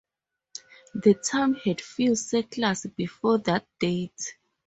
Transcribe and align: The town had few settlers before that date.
The 0.95 1.13
town 1.13 1.53
had 1.63 1.79
few 1.79 2.15
settlers 2.15 2.87
before 2.97 3.37
that 3.37 3.67
date. 3.79 4.33